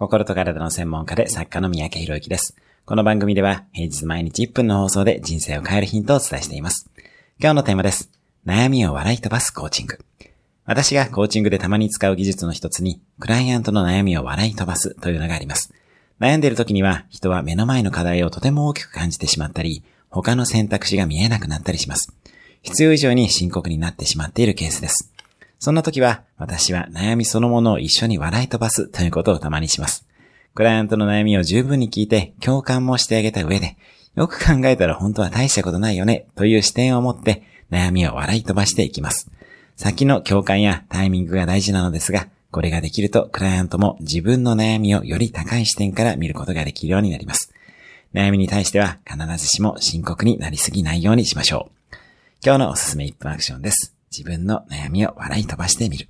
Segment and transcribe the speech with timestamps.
[0.00, 2.56] 心と体の専門家で作家の三宅博之です。
[2.86, 6.90] この番組では平日毎日1分の放送で人生を変えるヒントをお伝えしています。
[7.38, 8.10] 今日のテーマです。
[8.46, 9.98] 悩みを笑い飛ばすコーチング。
[10.64, 15.70] 私がコーチングでたまに使う技術の一つに、クライアントの悩みを笑い飛ばすというのがあります。
[16.18, 22.10] 悩んでいる時には人は目の前の課題をとても大きく感じてしまったり、他の選択肢が見えなくなったりします。
[22.62, 25.09] 必要以上に深刻になってしまっているケースです。
[25.60, 30.06] そんな時は、私は悩みそのものを一緒に笑い飛ばすということをたまにします。
[30.54, 33.76] クライアントの悩みを十分に聞いて共感もしてあげた上で、
[34.14, 39.30] よく考えたら本当は大したことないよねという視点を持って悩みを笑い飛ばしていきます。
[39.76, 47.52] 先の共感やタイミングが大事なのですが、これができるとクライアントも自分の悩みをより高い視点から見ることができるようになります。
[48.14, 51.96] 悩みに対しては必ずしも深刻になりすぎないようにしましょう。
[52.42, 53.99] 今日のおすすめ1分アクションです。
[54.10, 56.08] 自分の悩みを笑い飛ばしてみる。